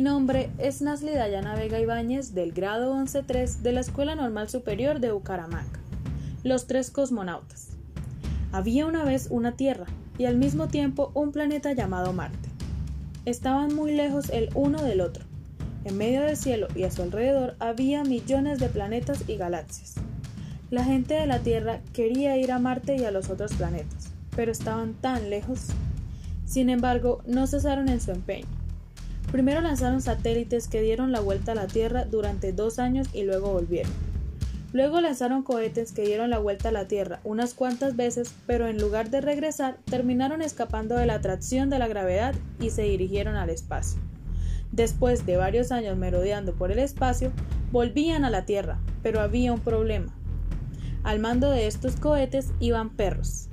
[0.00, 4.98] Mi nombre es Nasli Dayana Vega Ibáñez del grado 11-3 de la Escuela Normal Superior
[4.98, 5.78] de Bucaramanga.
[6.42, 7.72] Los tres cosmonautas.
[8.50, 9.84] Había una vez una Tierra
[10.16, 12.48] y al mismo tiempo un planeta llamado Marte.
[13.26, 15.26] Estaban muy lejos el uno del otro.
[15.84, 19.96] En medio del cielo y a su alrededor había millones de planetas y galaxias.
[20.70, 24.50] La gente de la Tierra quería ir a Marte y a los otros planetas, pero
[24.50, 25.66] estaban tan lejos.
[26.46, 28.59] Sin embargo, no cesaron en su empeño
[29.32, 33.52] Primero lanzaron satélites que dieron la vuelta a la Tierra durante dos años y luego
[33.52, 33.92] volvieron.
[34.72, 38.80] Luego lanzaron cohetes que dieron la vuelta a la Tierra unas cuantas veces, pero en
[38.80, 43.50] lugar de regresar, terminaron escapando de la atracción de la gravedad y se dirigieron al
[43.50, 44.00] espacio.
[44.72, 47.32] Después de varios años merodeando por el espacio,
[47.72, 50.12] volvían a la Tierra, pero había un problema.
[51.02, 53.48] Al mando de estos cohetes iban perros.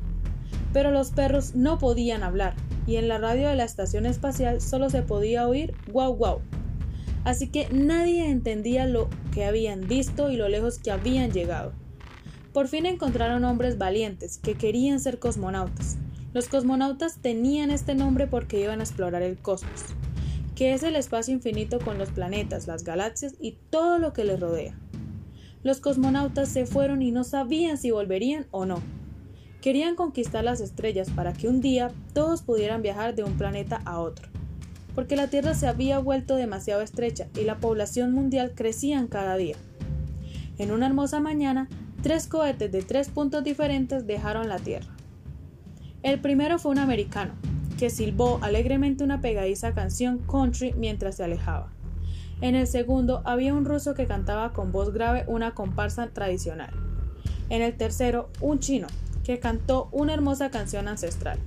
[0.74, 2.56] Pero los perros no podían hablar,
[2.88, 6.42] y en la radio de la estación espacial solo se podía oír guau guau.
[7.26, 11.74] Así que nadie entendía lo que habían visto y lo lejos que habían llegado.
[12.54, 15.98] Por fin encontraron hombres valientes que querían ser cosmonautas.
[16.34, 19.84] Los cosmonautas tenían este nombre porque iban a explorar el cosmos,
[20.56, 24.40] que es el espacio infinito con los planetas, las galaxias y todo lo que les
[24.40, 24.80] rodea.
[25.64, 28.82] Los cosmonautas se fueron y no sabían si volverían o no.
[29.68, 34.00] Querían conquistar las estrellas para que un día todos pudieran viajar de un planeta a
[34.00, 34.30] otro,
[34.96, 39.58] porque la Tierra se había vuelto demasiado estrecha y la población mundial crecía cada día.
[40.58, 41.68] En una hermosa mañana,
[42.02, 44.88] tres cohetes de tres puntos diferentes dejaron la Tierra.
[46.02, 47.34] El primero fue un americano,
[47.78, 51.74] que silbó alegremente una pegadiza canción country mientras se alejaba.
[52.40, 56.70] En el segundo había un ruso que cantaba con voz grave una comparsa tradicional.
[57.50, 58.88] En el tercero, un chino,
[59.28, 61.38] que cantó una hermosa canción ancestral.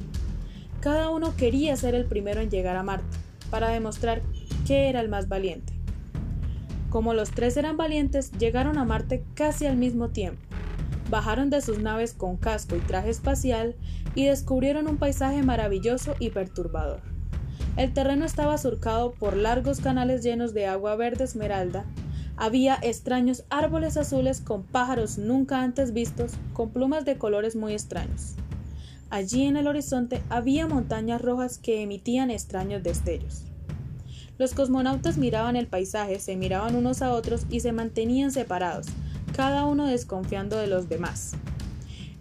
[0.80, 3.16] Cada uno quería ser el primero en llegar a Marte,
[3.48, 4.20] para demostrar
[4.66, 5.72] que era el más valiente.
[6.90, 10.42] Como los tres eran valientes, llegaron a Marte casi al mismo tiempo.
[11.08, 13.74] Bajaron de sus naves con casco y traje espacial
[14.14, 17.00] y descubrieron un paisaje maravilloso y perturbador.
[17.78, 21.86] El terreno estaba surcado por largos canales llenos de agua verde esmeralda
[22.40, 28.34] había extraños árboles azules con pájaros nunca antes vistos, con plumas de colores muy extraños.
[29.10, 33.42] Allí en el horizonte había montañas rojas que emitían extraños destellos.
[34.38, 38.86] Los cosmonautas miraban el paisaje, se miraban unos a otros y se mantenían separados,
[39.36, 41.32] cada uno desconfiando de los demás.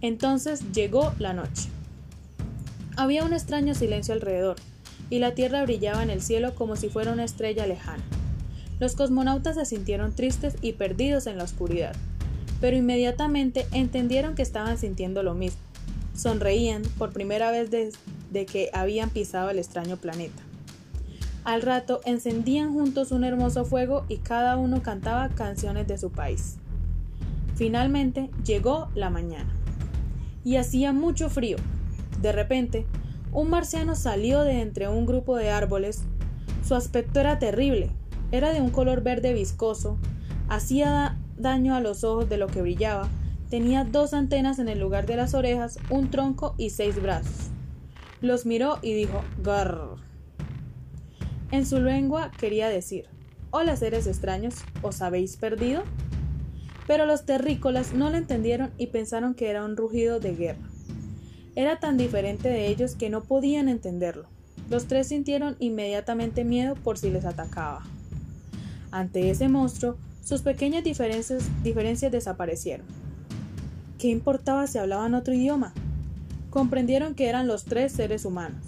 [0.01, 1.69] Entonces llegó la noche.
[2.97, 4.57] Había un extraño silencio alrededor,
[5.09, 8.03] y la tierra brillaba en el cielo como si fuera una estrella lejana.
[8.79, 11.95] Los cosmonautas se sintieron tristes y perdidos en la oscuridad,
[12.61, 15.59] pero inmediatamente entendieron que estaban sintiendo lo mismo.
[16.15, 20.41] Sonreían por primera vez desde que habían pisado el extraño planeta.
[21.43, 26.57] Al rato encendían juntos un hermoso fuego y cada uno cantaba canciones de su país.
[27.55, 29.53] Finalmente llegó la mañana.
[30.43, 31.57] Y hacía mucho frío.
[32.21, 32.85] De repente,
[33.31, 36.03] un marciano salió de entre un grupo de árboles.
[36.65, 37.91] Su aspecto era terrible,
[38.31, 39.97] era de un color verde viscoso,
[40.47, 43.07] hacía daño a los ojos de lo que brillaba,
[43.49, 47.49] tenía dos antenas en el lugar de las orejas, un tronco y seis brazos.
[48.21, 49.95] Los miró y dijo Garr.
[51.51, 53.07] En su lengua quería decir
[53.51, 54.53] Hola seres extraños,
[54.83, 55.81] ¿os habéis perdido?
[56.85, 60.69] Pero los terrícolas no lo entendieron y pensaron que era un rugido de guerra.
[61.55, 64.27] Era tan diferente de ellos que no podían entenderlo.
[64.69, 67.83] Los tres sintieron inmediatamente miedo por si les atacaba.
[68.91, 72.85] Ante ese monstruo, sus pequeñas diferencias, desaparecieron.
[73.97, 75.73] ¿Qué importaba si hablaban otro idioma?
[76.49, 78.65] Comprendieron que eran los tres seres humanos.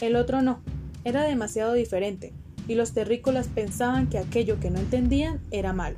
[0.00, 0.60] El otro no,
[1.04, 2.32] era demasiado diferente,
[2.68, 5.96] y los terrícolas pensaban que aquello que no entendían era malo.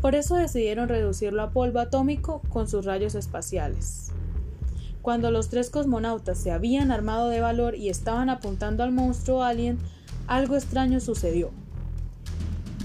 [0.00, 4.12] Por eso decidieron reducirlo a polvo atómico con sus rayos espaciales.
[5.02, 9.78] Cuando los tres cosmonautas se habían armado de valor y estaban apuntando al monstruo alien,
[10.26, 11.50] algo extraño sucedió.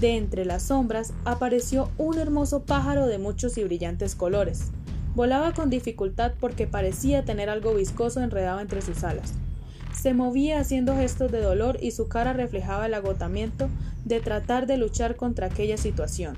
[0.00, 4.72] De entre las sombras apareció un hermoso pájaro de muchos y brillantes colores.
[5.14, 9.34] Volaba con dificultad porque parecía tener algo viscoso enredado entre sus alas.
[9.92, 13.68] Se movía haciendo gestos de dolor y su cara reflejaba el agotamiento
[14.04, 16.36] de tratar de luchar contra aquella situación.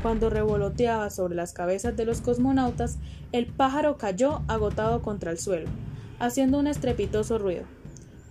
[0.00, 2.98] Cuando revoloteaba sobre las cabezas de los cosmonautas,
[3.32, 5.68] el pájaro cayó agotado contra el suelo,
[6.20, 7.64] haciendo un estrepitoso ruido.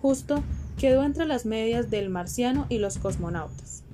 [0.00, 0.42] Justo
[0.78, 3.85] quedó entre las medias del marciano y los cosmonautas.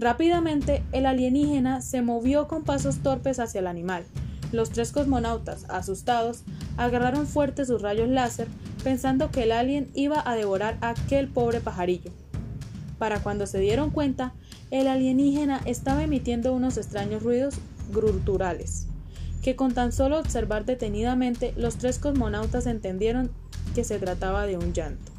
[0.00, 4.04] Rápidamente, el alienígena se movió con pasos torpes hacia el animal.
[4.50, 6.42] Los tres cosmonautas, asustados,
[6.78, 8.48] agarraron fuerte sus rayos láser,
[8.82, 12.12] pensando que el alien iba a devorar a aquel pobre pajarillo.
[12.98, 14.32] Para cuando se dieron cuenta,
[14.70, 17.56] el alienígena estaba emitiendo unos extraños ruidos
[17.92, 18.86] gruturales,
[19.42, 23.30] que con tan solo observar detenidamente los tres cosmonautas entendieron
[23.74, 25.12] que se trataba de un llanto.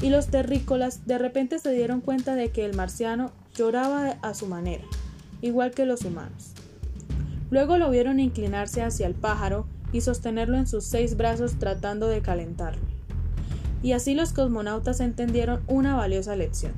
[0.00, 4.46] Y los terrícolas de repente se dieron cuenta de que el marciano lloraba a su
[4.46, 4.84] manera,
[5.40, 6.52] igual que los humanos.
[7.50, 12.20] Luego lo vieron inclinarse hacia el pájaro y sostenerlo en sus seis brazos tratando de
[12.20, 12.82] calentarlo.
[13.82, 16.72] Y así los cosmonautas entendieron una valiosa lección.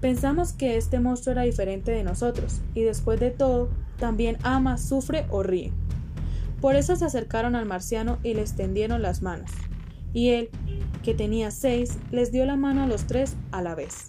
[0.00, 5.26] Pensamos que este monstruo era diferente de nosotros, y después de todo, también ama, sufre
[5.30, 5.72] o ríe.
[6.60, 9.50] Por eso se acercaron al marciano y le extendieron las manos,
[10.12, 10.50] y él,
[11.04, 14.06] que tenía seis, les dio la mano a los tres a la vez,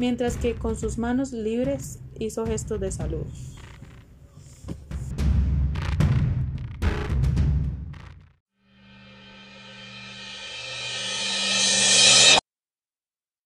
[0.00, 3.26] mientras que con sus manos libres hizo gestos de salud.